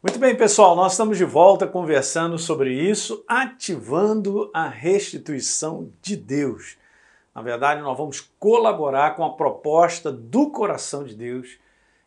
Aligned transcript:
Muito 0.00 0.20
bem, 0.20 0.36
pessoal, 0.36 0.76
nós 0.76 0.92
estamos 0.92 1.18
de 1.18 1.24
volta 1.24 1.66
conversando 1.66 2.38
sobre 2.38 2.72
isso, 2.72 3.24
ativando 3.26 4.48
a 4.54 4.68
restituição 4.68 5.90
de 6.00 6.14
Deus. 6.14 6.76
Na 7.34 7.42
verdade, 7.42 7.82
nós 7.82 7.98
vamos 7.98 8.20
colaborar 8.38 9.16
com 9.16 9.24
a 9.24 9.34
proposta 9.34 10.12
do 10.12 10.50
coração 10.50 11.02
de 11.02 11.16
Deus, 11.16 11.58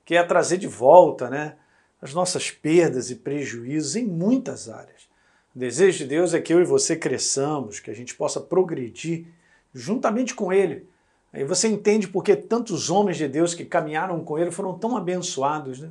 que 0.05 0.15
é 0.15 0.23
trazer 0.23 0.55
de 0.55 0.67
volta 0.67 1.29
né, 1.29 1.57
as 2.01 2.13
nossas 2.13 2.49
perdas 2.49 3.11
e 3.11 3.15
prejuízos 3.15 3.97
em 3.97 4.05
muitas 4.05 4.69
áreas. 4.69 5.09
O 5.53 5.59
desejo 5.59 5.97
de 5.97 6.05
Deus 6.05 6.33
é 6.33 6.39
que 6.39 6.53
eu 6.53 6.61
e 6.61 6.65
você 6.65 6.95
cresçamos, 6.95 7.81
que 7.81 7.91
a 7.91 7.93
gente 7.93 8.15
possa 8.15 8.39
progredir 8.39 9.25
juntamente 9.73 10.33
com 10.33 10.53
Ele. 10.53 10.87
Aí 11.33 11.43
você 11.43 11.67
entende 11.67 12.07
porque 12.07 12.37
tantos 12.37 12.89
homens 12.89 13.17
de 13.17 13.27
Deus 13.27 13.53
que 13.53 13.65
caminharam 13.65 14.23
com 14.23 14.39
Ele 14.39 14.49
foram 14.49 14.79
tão 14.79 14.95
abençoados, 14.95 15.81
né? 15.81 15.89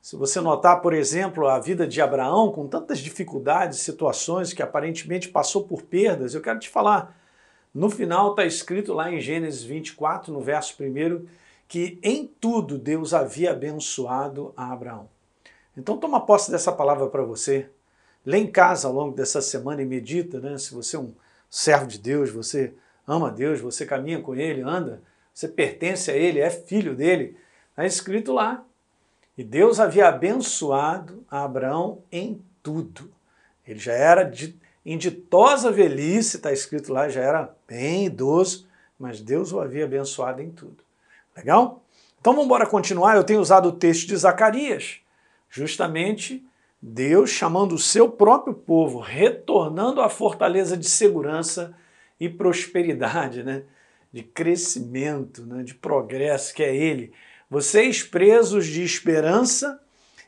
Se 0.00 0.16
você 0.16 0.40
notar, 0.40 0.80
por 0.80 0.94
exemplo, 0.94 1.46
a 1.46 1.58
vida 1.58 1.86
de 1.86 2.00
Abraão, 2.00 2.50
com 2.50 2.66
tantas 2.66 3.00
dificuldades, 3.00 3.80
situações 3.80 4.52
que 4.52 4.62
aparentemente 4.62 5.28
passou 5.28 5.64
por 5.64 5.82
perdas, 5.82 6.34
eu 6.34 6.40
quero 6.40 6.58
te 6.58 6.70
falar. 6.70 7.14
No 7.72 7.90
final 7.90 8.30
está 8.30 8.44
escrito 8.46 8.94
lá 8.94 9.12
em 9.12 9.20
Gênesis 9.20 9.62
24, 9.62 10.32
no 10.32 10.40
verso 10.40 10.74
1, 10.82 11.26
que 11.68 11.98
em 12.02 12.26
tudo 12.26 12.78
Deus 12.78 13.12
havia 13.12 13.50
abençoado 13.50 14.54
a 14.56 14.72
Abraão. 14.72 15.06
Então 15.76 15.98
toma 15.98 16.24
posse 16.24 16.50
dessa 16.50 16.72
palavra 16.72 17.06
para 17.08 17.22
você. 17.22 17.68
Lê 18.24 18.38
em 18.38 18.50
casa 18.50 18.88
ao 18.88 18.94
longo 18.94 19.14
dessa 19.14 19.42
semana 19.42 19.82
e 19.82 19.86
medita, 19.86 20.40
né? 20.40 20.56
Se 20.56 20.72
você 20.74 20.96
é 20.96 20.98
um 20.98 21.12
servo 21.48 21.86
de 21.86 21.98
Deus, 21.98 22.30
você 22.30 22.72
ama 23.06 23.30
Deus, 23.30 23.60
você 23.60 23.84
caminha 23.84 24.20
com 24.20 24.34
Ele, 24.34 24.62
anda, 24.62 25.02
você 25.32 25.46
pertence 25.46 26.10
a 26.10 26.16
Ele, 26.16 26.40
é 26.40 26.48
filho 26.48 26.96
dele. 26.96 27.36
Está 27.70 27.84
escrito 27.84 28.32
lá 28.32 28.64
e 29.40 29.42
Deus 29.42 29.80
havia 29.80 30.06
abençoado 30.06 31.24
a 31.30 31.44
Abraão 31.44 32.02
em 32.12 32.42
tudo. 32.62 33.10
Ele 33.66 33.78
já 33.78 33.94
era 33.94 34.22
de, 34.22 34.54
em 34.84 34.98
ditosa 34.98 35.72
velhice, 35.72 36.36
está 36.36 36.52
escrito 36.52 36.92
lá, 36.92 37.08
já 37.08 37.22
era 37.22 37.56
bem 37.66 38.04
idoso, 38.04 38.68
mas 38.98 39.22
Deus 39.22 39.50
o 39.50 39.58
havia 39.58 39.86
abençoado 39.86 40.42
em 40.42 40.50
tudo. 40.50 40.84
Legal? 41.34 41.82
Então 42.20 42.34
vamos 42.34 42.44
embora 42.44 42.66
continuar. 42.66 43.16
Eu 43.16 43.24
tenho 43.24 43.40
usado 43.40 43.70
o 43.70 43.72
texto 43.72 44.08
de 44.08 44.16
Zacarias, 44.18 44.98
justamente 45.48 46.46
Deus 46.82 47.30
chamando 47.30 47.74
o 47.74 47.78
seu 47.78 48.10
próprio 48.10 48.52
povo, 48.52 48.98
retornando 48.98 50.02
à 50.02 50.10
fortaleza 50.10 50.76
de 50.76 50.86
segurança 50.86 51.74
e 52.20 52.28
prosperidade, 52.28 53.42
né? 53.42 53.62
de 54.12 54.22
crescimento, 54.22 55.46
né? 55.46 55.62
de 55.62 55.74
progresso, 55.74 56.54
que 56.54 56.62
é 56.62 56.76
Ele 56.76 57.10
vocês 57.50 58.04
presos 58.04 58.64
de 58.66 58.84
esperança, 58.84 59.80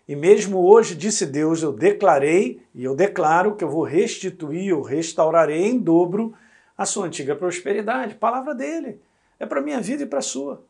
e 0.09 0.17
mesmo 0.17 0.59
hoje, 0.59 0.97
disse 0.97 1.25
Deus, 1.25 1.63
eu 1.63 1.73
declarei 1.73 2.61
e 2.75 2.83
eu 2.83 2.97
declaro 2.97 3.55
que 3.55 3.63
eu 3.63 3.71
vou 3.71 3.85
restituir, 3.85 4.71
eu 4.71 4.83
restaurarei 4.83 5.65
em 5.65 5.79
dobro 5.79 6.35
a 6.77 6.85
sua 6.85 7.07
antiga 7.07 7.37
prosperidade. 7.37 8.17
Palavra 8.17 8.53
dele. 8.53 9.01
É 9.39 9.47
para 9.47 9.63
minha 9.63 9.81
vida 9.81 10.03
e 10.03 10.07
para 10.07 10.19
a 10.19 10.23
sua. 10.23 10.65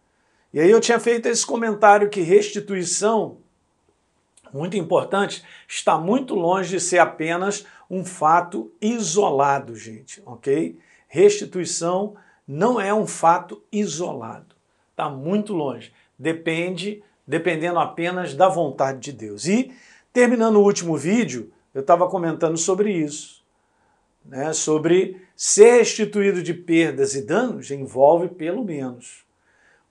E 0.53 0.61
aí 0.61 0.71
eu 0.71 0.81
tinha 0.81 1.01
feito 1.01 1.27
esse 1.27 1.47
comentário 1.47 2.11
que 2.11 2.21
restituição, 2.21 3.39
muito 4.53 4.77
importante, 4.77 5.43
está 5.67 5.97
muito 5.97 6.35
longe 6.35 6.69
de 6.69 6.81
ser 6.81 6.99
apenas 6.99 7.67
um 7.89 8.05
fato 8.05 8.71
isolado, 8.81 9.75
gente, 9.75 10.23
ok? 10.27 10.79
Restituição 11.09 12.15
não 12.47 12.79
é 12.79 12.93
um 12.93 13.07
fato 13.07 13.63
isolado. 13.73 14.55
Está 14.91 15.09
muito 15.09 15.55
longe 15.55 15.91
depende, 16.23 17.03
dependendo 17.27 17.81
apenas 17.81 18.33
da 18.33 18.49
vontade 18.49 19.01
de 19.01 19.13
Deus. 19.13 19.47
E, 19.47 19.73
terminando 20.13 20.57
o 20.57 20.63
último 20.63 20.97
vídeo, 20.97 21.53
eu 21.75 21.81
estava 21.81 22.09
comentando 22.09 22.57
sobre 22.57 22.93
isso. 22.93 23.43
Né, 24.25 24.53
sobre 24.53 25.21
ser 25.35 25.79
restituído 25.79 26.45
de 26.45 26.55
perdas 26.55 27.17
e 27.17 27.23
danos 27.23 27.73
envolve 27.73 28.29
pelo 28.29 28.65
menos 28.65 29.25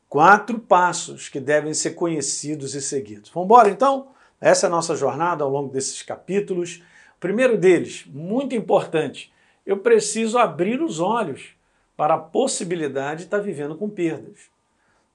quatro 0.08 0.58
passos 0.58 1.28
que 1.28 1.38
devem 1.38 1.74
ser 1.74 1.92
conhecidos 1.92 2.74
e 2.74 2.82
seguidos. 2.82 3.30
Vamos 3.30 3.48
embora 3.48 3.70
então? 3.70 4.08
Essa 4.40 4.68
é 4.68 4.70
a 4.70 4.72
nossa 4.72 4.96
jornada 4.96 5.44
ao 5.44 5.50
longo 5.50 5.74
desses 5.74 6.02
capítulos. 6.02 6.82
O 7.18 7.20
primeiro 7.20 7.58
deles, 7.58 8.06
muito 8.08 8.56
importante, 8.56 9.34
eu 9.66 9.80
preciso 9.80 10.38
abrir 10.38 10.82
os 10.82 11.02
olhos 11.02 11.50
para 11.98 12.14
a 12.14 12.20
possibilidade 12.20 13.20
de 13.20 13.26
estar 13.26 13.40
vivendo 13.40 13.76
com 13.76 13.90
perdas. 13.90 14.50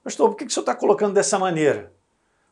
Pastor, 0.07 0.29
por 0.29 0.37
que 0.37 0.45
o 0.45 0.49
senhor 0.49 0.61
está 0.61 0.73
colocando 0.73 1.13
dessa 1.13 1.37
maneira? 1.37 1.91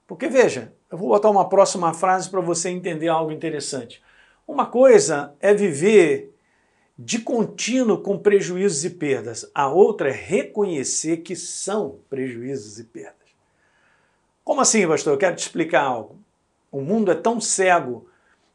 Porque 0.06 0.28
veja, 0.28 0.74
eu 0.92 0.98
vou 0.98 1.08
botar 1.08 1.30
uma 1.30 1.48
próxima 1.48 1.94
frase 1.94 2.30
para 2.30 2.42
você 2.42 2.70
entender 2.70 3.08
algo 3.08 3.32
interessante. 3.32 4.04
Uma 4.46 4.66
coisa 4.66 5.34
é 5.40 5.54
viver 5.54 6.36
de 7.00 7.20
contínuo 7.20 8.00
com 8.00 8.20
prejuízos 8.20 8.84
e 8.84 8.90
perdas, 8.90 9.50
a 9.56 9.70
outra 9.70 10.10
é 10.10 10.12
reconhecer 10.12 11.22
que 11.22 11.34
são 11.34 12.00
prejuízos 12.10 12.78
e 12.78 12.84
perdas. 12.84 13.30
Como 14.44 14.60
assim, 14.60 14.86
pastor? 14.86 15.14
Eu 15.14 15.18
quero 15.18 15.38
te 15.38 15.44
explicar 15.44 15.84
algo. 15.84 16.20
O 16.70 16.82
mundo 16.82 17.10
é 17.10 17.16
tão 17.16 17.40
cego 17.40 18.06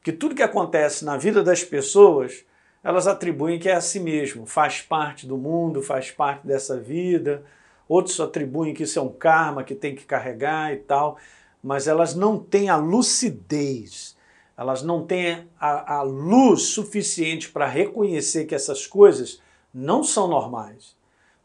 que 0.02 0.12
tudo 0.12 0.34
que 0.34 0.42
acontece 0.42 1.06
na 1.06 1.16
vida 1.16 1.42
das 1.42 1.64
pessoas, 1.64 2.44
elas 2.84 3.06
atribuem 3.06 3.58
que 3.58 3.70
é 3.70 3.76
a 3.76 3.80
si 3.80 3.98
mesmo, 3.98 4.44
faz 4.44 4.82
parte 4.82 5.26
do 5.26 5.38
mundo, 5.38 5.80
faz 5.80 6.10
parte 6.10 6.46
dessa 6.46 6.78
vida, 6.78 7.42
outros 7.90 8.20
atribuem 8.20 8.72
que 8.72 8.84
isso 8.84 9.00
é 9.00 9.02
um 9.02 9.08
karma 9.08 9.64
que 9.64 9.74
tem 9.74 9.96
que 9.96 10.04
carregar 10.04 10.72
e 10.72 10.76
tal, 10.76 11.18
mas 11.60 11.88
elas 11.88 12.14
não 12.14 12.38
têm 12.38 12.68
a 12.68 12.76
lucidez, 12.76 14.16
elas 14.56 14.80
não 14.80 15.04
têm 15.04 15.48
a, 15.58 15.96
a 15.96 16.02
luz 16.02 16.62
suficiente 16.62 17.50
para 17.50 17.66
reconhecer 17.66 18.44
que 18.44 18.54
essas 18.54 18.86
coisas 18.86 19.42
não 19.74 20.04
são 20.04 20.28
normais. 20.28 20.96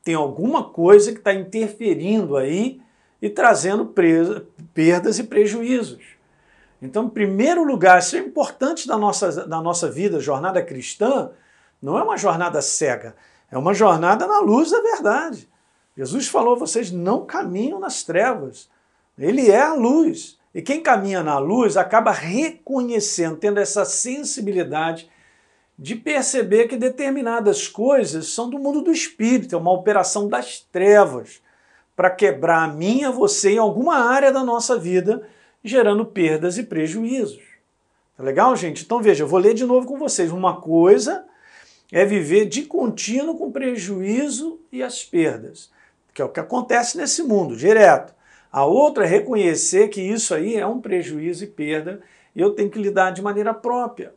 Tem 0.03 0.13
alguma 0.13 0.65
coisa 0.65 1.11
que 1.11 1.17
está 1.17 1.33
interferindo 1.33 2.37
aí 2.37 2.79
e 3.19 3.27
trazendo 3.27 3.87
presa, 3.87 4.45
perdas 4.71 5.17
e 5.17 5.23
prejuízos. 5.23 6.03
Então, 6.79 7.05
em 7.05 7.09
primeiro 7.09 7.63
lugar, 7.63 7.97
isso 7.97 8.15
é 8.15 8.19
importante 8.19 8.87
da 8.87 8.99
nossa, 8.99 9.47
da 9.47 9.59
nossa 9.59 9.89
vida, 9.89 10.19
jornada 10.19 10.61
cristã, 10.61 11.31
não 11.81 11.97
é 11.97 12.03
uma 12.03 12.17
jornada 12.17 12.61
cega, 12.61 13.15
é 13.49 13.57
uma 13.57 13.73
jornada 13.73 14.27
na 14.27 14.41
luz 14.41 14.69
da 14.69 14.79
verdade. 14.79 15.49
Jesus 15.97 16.27
falou: 16.27 16.57
vocês 16.57 16.91
não 16.91 17.25
caminham 17.25 17.79
nas 17.79 18.03
trevas. 18.03 18.69
Ele 19.17 19.49
é 19.49 19.61
a 19.61 19.73
luz. 19.73 20.37
E 20.53 20.61
quem 20.61 20.81
caminha 20.81 21.21
na 21.21 21.37
luz 21.37 21.75
acaba 21.77 22.11
reconhecendo, 22.11 23.37
tendo 23.37 23.59
essa 23.59 23.83
sensibilidade 23.83 25.09
de 25.77 25.95
perceber 25.95 26.67
que 26.67 26.77
determinadas 26.77 27.67
coisas 27.67 28.27
são 28.27 28.49
do 28.49 28.57
mundo 28.57 28.81
do 28.81 28.91
espírito, 28.91 29.55
é 29.55 29.57
uma 29.57 29.73
operação 29.73 30.29
das 30.29 30.61
trevas 30.71 31.41
para 31.93 32.09
quebrar 32.09 32.63
a 32.63 32.67
minha, 32.73 33.11
você 33.11 33.51
em 33.51 33.57
alguma 33.57 33.95
área 33.95 34.31
da 34.31 34.43
nossa 34.43 34.77
vida, 34.77 35.27
gerando 35.61 36.05
perdas 36.05 36.57
e 36.57 36.63
prejuízos. 36.63 37.43
Tá 38.15 38.23
legal, 38.23 38.55
gente? 38.55 38.83
Então 38.85 39.01
veja, 39.01 39.23
eu 39.23 39.27
vou 39.27 39.39
ler 39.39 39.53
de 39.53 39.65
novo 39.65 39.85
com 39.85 39.97
vocês. 39.97 40.31
Uma 40.31 40.61
coisa 40.61 41.25
é 41.91 42.05
viver 42.05 42.45
de 42.45 42.63
contínuo 42.63 43.37
com 43.37 43.51
prejuízo 43.51 44.59
e 44.71 44.81
as 44.81 45.03
perdas 45.03 45.74
que 46.15 46.21
é 46.21 46.25
o 46.25 46.29
que 46.29 46.39
acontece 46.39 46.97
nesse 46.97 47.21
mundo, 47.21 47.57
direto. 47.57 48.15
A 48.49 48.63
outra 48.63 49.03
é 49.03 49.07
reconhecer 49.07 49.89
que 49.89 50.01
isso 50.01 50.33
aí 50.33 50.55
é 50.55 50.65
um 50.65 50.79
prejuízo 50.79 51.43
e 51.43 51.47
perda 51.47 52.01
e 52.33 52.39
eu 52.39 52.51
tenho 52.51 52.71
que 52.71 52.81
lidar 52.81 53.11
de 53.11 53.21
maneira 53.21 53.53
própria. 53.53 54.15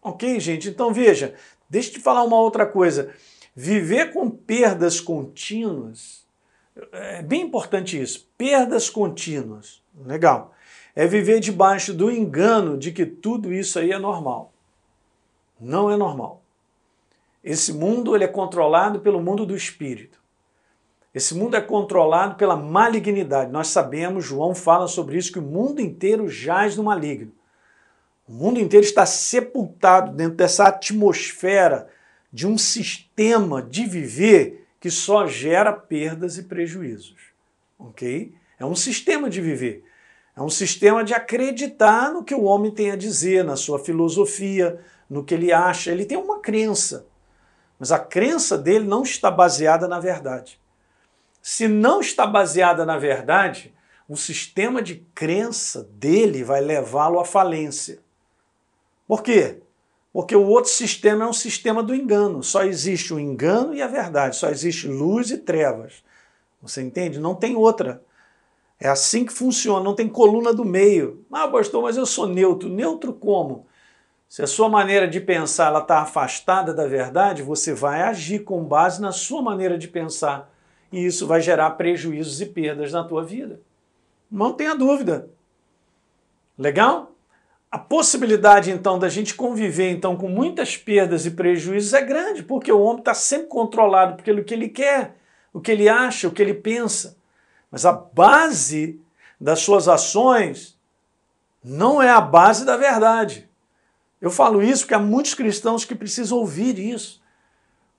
Ok, 0.00 0.40
gente? 0.40 0.70
Então 0.70 0.90
veja, 0.90 1.34
deixa 1.68 1.90
eu 1.90 1.92
te 1.94 2.00
falar 2.00 2.24
uma 2.24 2.40
outra 2.40 2.64
coisa. 2.64 3.12
Viver 3.54 4.10
com 4.10 4.30
perdas 4.30 5.00
contínuas, 5.00 6.24
é 6.90 7.22
bem 7.22 7.42
importante 7.42 8.00
isso, 8.00 8.26
perdas 8.38 8.88
contínuas, 8.88 9.82
legal. 10.02 10.54
É 10.96 11.06
viver 11.06 11.40
debaixo 11.40 11.92
do 11.92 12.10
engano 12.10 12.78
de 12.78 12.90
que 12.90 13.04
tudo 13.04 13.52
isso 13.52 13.78
aí 13.78 13.92
é 13.92 13.98
normal. 13.98 14.50
Não 15.60 15.90
é 15.90 15.96
normal. 15.96 16.40
Esse 17.42 17.70
mundo 17.70 18.14
ele 18.14 18.24
é 18.24 18.28
controlado 18.28 19.00
pelo 19.00 19.20
mundo 19.20 19.44
do 19.44 19.54
espírito. 19.54 20.23
Esse 21.14 21.32
mundo 21.32 21.56
é 21.56 21.60
controlado 21.60 22.34
pela 22.34 22.56
malignidade. 22.56 23.52
Nós 23.52 23.68
sabemos, 23.68 24.24
João 24.24 24.52
fala 24.52 24.88
sobre 24.88 25.16
isso, 25.16 25.30
que 25.30 25.38
o 25.38 25.42
mundo 25.42 25.80
inteiro 25.80 26.28
jaz 26.28 26.76
no 26.76 26.82
maligno. 26.82 27.30
O 28.26 28.32
mundo 28.32 28.58
inteiro 28.58 28.84
está 28.84 29.06
sepultado 29.06 30.12
dentro 30.12 30.34
dessa 30.34 30.64
atmosfera 30.64 31.88
de 32.32 32.48
um 32.48 32.58
sistema 32.58 33.62
de 33.62 33.86
viver 33.86 34.66
que 34.80 34.90
só 34.90 35.26
gera 35.26 35.72
perdas 35.72 36.36
e 36.36 36.42
prejuízos. 36.42 37.32
Ok? 37.78 38.34
É 38.58 38.64
um 38.64 38.74
sistema 38.74 39.30
de 39.30 39.40
viver. 39.40 39.84
É 40.36 40.42
um 40.42 40.50
sistema 40.50 41.04
de 41.04 41.14
acreditar 41.14 42.12
no 42.12 42.24
que 42.24 42.34
o 42.34 42.42
homem 42.42 42.72
tem 42.72 42.90
a 42.90 42.96
dizer, 42.96 43.44
na 43.44 43.54
sua 43.54 43.78
filosofia, 43.78 44.80
no 45.08 45.22
que 45.22 45.34
ele 45.34 45.52
acha. 45.52 45.92
Ele 45.92 46.04
tem 46.04 46.18
uma 46.18 46.40
crença. 46.40 47.06
Mas 47.78 47.92
a 47.92 48.00
crença 48.00 48.58
dele 48.58 48.84
não 48.84 49.04
está 49.04 49.30
baseada 49.30 49.86
na 49.86 50.00
verdade 50.00 50.58
se 51.46 51.68
não 51.68 52.00
está 52.00 52.26
baseada 52.26 52.86
na 52.86 52.96
verdade, 52.96 53.74
o 54.08 54.16
sistema 54.16 54.80
de 54.80 55.06
crença 55.14 55.86
dele 55.92 56.42
vai 56.42 56.62
levá-lo 56.62 57.20
à 57.20 57.24
falência. 57.26 57.98
Por 59.06 59.22
quê? 59.22 59.60
Porque 60.10 60.34
o 60.34 60.46
outro 60.46 60.70
sistema 60.70 61.26
é 61.26 61.28
um 61.28 61.34
sistema 61.34 61.82
do 61.82 61.94
engano. 61.94 62.42
Só 62.42 62.64
existe 62.64 63.12
o 63.12 63.20
engano 63.20 63.74
e 63.74 63.82
a 63.82 63.86
verdade. 63.86 64.36
Só 64.36 64.48
existe 64.48 64.88
luz 64.88 65.30
e 65.30 65.36
trevas. 65.36 66.02
Você 66.62 66.80
entende? 66.80 67.20
Não 67.20 67.34
tem 67.34 67.54
outra. 67.54 68.02
É 68.80 68.88
assim 68.88 69.26
que 69.26 69.32
funciona, 69.32 69.84
não 69.84 69.94
tem 69.94 70.08
coluna 70.08 70.50
do 70.50 70.64
meio. 70.64 71.26
Ah, 71.30 71.46
pastor, 71.46 71.82
mas 71.82 71.98
eu 71.98 72.06
sou 72.06 72.26
neutro. 72.26 72.70
Neutro 72.70 73.12
como? 73.12 73.66
Se 74.30 74.40
a 74.40 74.46
sua 74.46 74.70
maneira 74.70 75.06
de 75.06 75.20
pensar 75.20 75.78
está 75.78 75.98
afastada 75.98 76.72
da 76.72 76.86
verdade, 76.86 77.42
você 77.42 77.74
vai 77.74 78.00
agir 78.00 78.44
com 78.44 78.64
base 78.64 78.98
na 78.98 79.12
sua 79.12 79.42
maneira 79.42 79.76
de 79.76 79.88
pensar. 79.88 80.53
E 80.94 81.04
isso 81.04 81.26
vai 81.26 81.40
gerar 81.40 81.70
prejuízos 81.70 82.40
e 82.40 82.46
perdas 82.46 82.92
na 82.92 83.02
tua 83.02 83.24
vida. 83.24 83.60
Não 84.30 84.52
tenha 84.52 84.76
dúvida. 84.76 85.28
Legal? 86.56 87.10
A 87.68 87.76
possibilidade 87.76 88.70
então 88.70 88.96
da 88.96 89.08
gente 89.08 89.34
conviver 89.34 89.90
então 89.90 90.16
com 90.16 90.28
muitas 90.28 90.76
perdas 90.76 91.26
e 91.26 91.32
prejuízos 91.32 91.92
é 91.94 92.00
grande, 92.00 92.44
porque 92.44 92.70
o 92.70 92.80
homem 92.80 93.00
está 93.00 93.12
sempre 93.12 93.48
controlado 93.48 94.22
pelo 94.22 94.44
que 94.44 94.54
ele 94.54 94.68
quer, 94.68 95.16
o 95.52 95.60
que 95.60 95.72
ele 95.72 95.88
acha, 95.88 96.28
o 96.28 96.30
que 96.30 96.40
ele 96.40 96.54
pensa. 96.54 97.16
Mas 97.72 97.84
a 97.84 97.90
base 97.90 99.00
das 99.40 99.58
suas 99.58 99.88
ações 99.88 100.78
não 101.60 102.00
é 102.00 102.08
a 102.08 102.20
base 102.20 102.64
da 102.64 102.76
verdade. 102.76 103.48
Eu 104.20 104.30
falo 104.30 104.62
isso 104.62 104.84
porque 104.84 104.94
há 104.94 105.00
muitos 105.00 105.34
cristãos 105.34 105.84
que 105.84 105.96
precisam 105.96 106.38
ouvir 106.38 106.78
isso. 106.78 107.20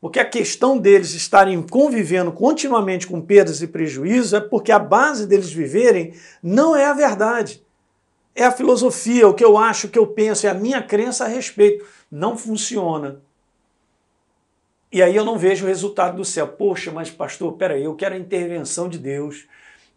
Porque 0.06 0.20
a 0.20 0.30
questão 0.30 0.78
deles 0.78 1.16
estarem 1.16 1.60
convivendo 1.64 2.32
continuamente 2.32 3.08
com 3.08 3.20
perdas 3.20 3.64
e 3.64 3.68
prejuízos 3.68 4.34
é 4.34 4.40
porque 4.40 4.72
a 4.72 4.78
base 4.78 5.26
deles 5.26 5.52
viverem 5.52 6.14
não 6.44 6.76
é 6.76 6.86
a 6.86 6.94
verdade. 6.94 7.66
É 8.36 8.44
a 8.44 8.52
filosofia, 8.52 9.28
o 9.28 9.34
que 9.34 9.44
eu 9.44 9.58
acho, 9.58 9.88
o 9.88 9.90
que 9.90 9.98
eu 9.98 10.06
penso, 10.06 10.46
é 10.46 10.52
a 10.52 10.54
minha 10.54 10.80
crença 10.80 11.26
a 11.26 11.28
respeito. 11.28 11.84
Não 12.12 12.38
funciona. 12.38 13.20
E 14.92 15.02
aí 15.02 15.16
eu 15.16 15.26
não 15.26 15.40
vejo 15.40 15.66
o 15.66 15.68
resultado 15.68 16.18
do 16.18 16.24
céu. 16.24 16.50
Poxa, 16.50 16.92
mas 16.92 17.10
pastor, 17.10 17.54
peraí, 17.54 17.84
eu 17.84 17.96
quero 17.96 18.14
a 18.14 18.20
intervenção 18.20 18.88
de 18.88 19.00
Deus. 19.00 19.48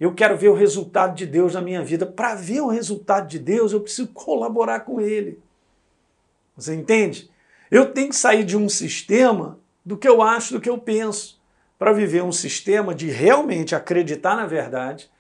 Eu 0.01 0.15
quero 0.15 0.39
ver 0.39 0.49
o 0.49 0.55
resultado 0.55 1.15
de 1.15 1.27
Deus 1.27 1.53
na 1.53 1.61
minha 1.61 1.85
vida. 1.85 2.07
Para 2.07 2.35
ver 2.35 2.63
o 2.63 2.69
resultado 2.69 3.29
de 3.29 3.39
Deus, 3.39 3.75
eu 3.75 3.81
preciso 3.83 4.09
colaborar 4.09 4.81
com 4.81 5.03
Ele. 5.03 5.39
Você 6.57 6.75
entende? 6.75 7.31
Eu 7.71 7.93
tenho 7.93 8.09
que 8.09 8.17
sair 8.17 8.43
de 8.43 8.57
um 8.57 8.71
sistema 8.71 9.59
do 9.89 9.97
que 9.97 10.07
eu 10.07 10.21
acho, 10.21 10.53
do 10.53 10.61
que 10.61 10.69
eu 10.69 10.77
penso, 10.77 11.41
para 11.79 11.95
viver 11.95 12.23
um 12.23 12.31
sistema 12.31 12.95
de 12.95 13.09
realmente 13.09 13.75
acreditar 13.75 14.37
na 14.37 14.47
verdade 14.47 15.11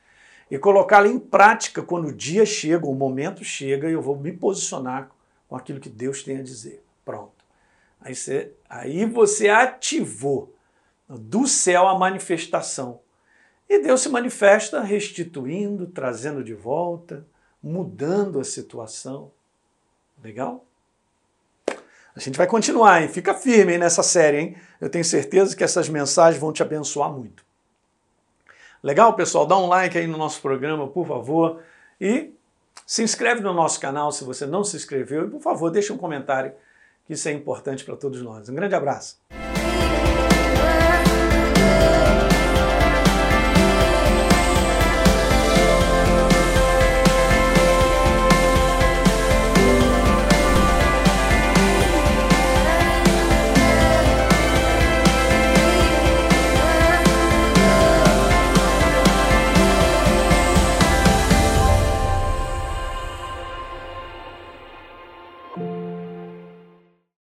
e 0.51 0.59
colocá-la 0.59 1.09
em 1.09 1.19
prática 1.19 1.83
quando 1.83 2.09
o 2.09 2.13
dia 2.13 2.45
chega, 2.45 2.85
o 2.85 2.95
momento 2.95 3.43
chega 3.43 3.89
e 3.89 3.95
eu 3.95 4.03
vou 4.03 4.15
me 4.15 4.31
posicionar 4.31 5.11
com 5.49 5.57
aquilo 5.57 5.81
que 5.81 5.89
Deus 5.89 6.23
tem 6.23 6.37
a 6.37 6.43
dizer. 6.43 6.85
Pronto. 7.03 7.43
Aí 7.99 8.15
você, 8.15 8.53
aí 8.69 9.07
você 9.07 9.49
ativou 9.49 10.55
do 11.09 11.47
céu 11.47 11.89
a 11.89 11.99
manifestação. 11.99 13.01
E 13.67 13.79
Deus 13.79 14.03
se 14.03 14.11
manifesta 14.11 14.83
restituindo, 14.83 15.87
trazendo 15.87 16.45
de 16.45 16.53
volta, 16.53 17.27
mudando 17.63 18.39
a 18.39 18.45
situação. 18.45 19.33
Legal? 20.23 20.68
A 22.15 22.21
gente 22.21 22.37
vai 22.37 22.47
continuar, 22.47 23.03
hein? 23.03 23.09
Fica 23.09 23.35
firme 23.35 23.75
hein, 23.75 23.79
nessa 23.79 24.03
série, 24.03 24.39
hein? 24.39 24.57
Eu 24.81 24.91
tenho 24.91 25.05
certeza 25.05 25.57
que 25.57 25.63
essas 25.63 25.89
mensagens 25.89 26.41
vão 26.41 26.53
te 26.53 26.63
abençoar 26.63 27.11
muito. 27.11 27.45
Legal, 28.83 29.15
pessoal? 29.15 29.47
Dá 29.47 29.57
um 29.57 29.67
like 29.67 29.97
aí 29.97 30.07
no 30.07 30.19
nosso 30.19 30.41
programa, 30.41 30.89
por 30.89 31.07
favor. 31.07 31.63
E 32.01 32.33
se 32.87 33.03
inscreve 33.03 33.41
no 33.41 33.53
nosso 33.53 33.81
canal 33.81 34.11
se 34.13 34.25
você 34.25 34.47
não 34.47 34.65
se 34.65 34.77
inscreveu. 34.77 35.27
E, 35.27 35.31
por 35.31 35.41
favor, 35.41 35.71
deixe 35.71 35.93
um 35.93 35.99
comentário, 35.99 36.53
que 37.07 37.13
isso 37.13 37.29
é 37.29 37.33
importante 37.33 37.85
para 37.85 37.97
todos 37.97 38.23
nós. 38.23 38.49
Um 38.49 38.55
grande 38.55 38.75
abraço. 38.75 39.21